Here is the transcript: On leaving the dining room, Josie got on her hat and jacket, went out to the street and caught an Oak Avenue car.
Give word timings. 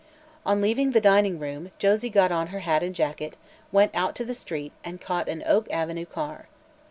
On 0.47 0.61
leaving 0.61 0.93
the 0.93 0.99
dining 0.99 1.37
room, 1.37 1.69
Josie 1.77 2.09
got 2.09 2.31
on 2.31 2.47
her 2.47 2.61
hat 2.61 2.81
and 2.81 2.95
jacket, 2.95 3.35
went 3.71 3.91
out 3.93 4.15
to 4.15 4.25
the 4.25 4.33
street 4.33 4.71
and 4.83 4.99
caught 4.99 5.29
an 5.29 5.43
Oak 5.45 5.67
Avenue 5.69 6.07
car. 6.07 6.47